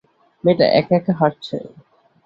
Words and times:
মেয়েটা 0.43 0.65
একা 0.79 0.93
একা 0.99 1.13
হাঁটছে। 1.19 1.57